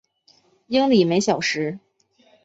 [0.65, 1.77] 英里每小时。